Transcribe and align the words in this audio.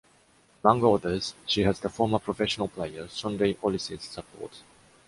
Among 0.63 0.83
others, 0.95 1.35
she 1.45 1.61
has 1.61 1.79
the 1.79 1.87
former 1.87 2.17
professional 2.17 2.67
player, 2.67 3.07
Sunday 3.07 3.53
Oliseh’s 3.61 4.01
support. 4.01 4.63